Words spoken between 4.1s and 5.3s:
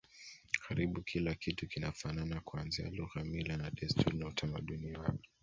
na utamaduni wao